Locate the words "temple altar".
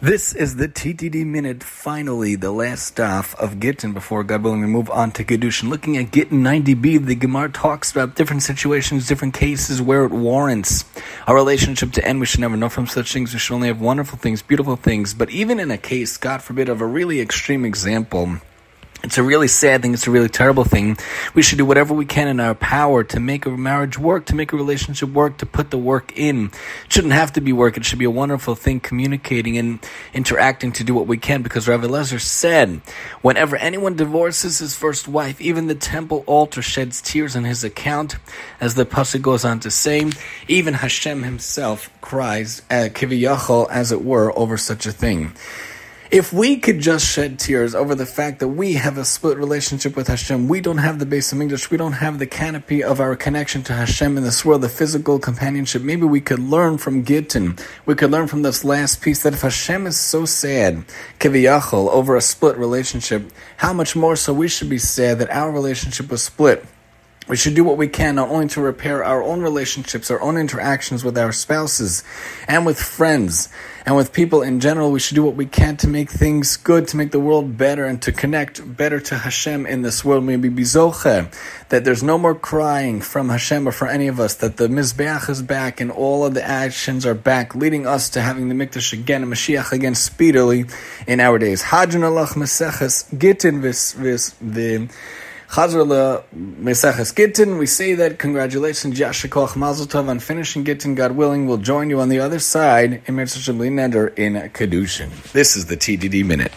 35.74-36.60